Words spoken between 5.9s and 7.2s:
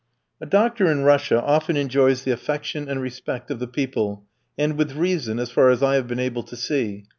have been able to see.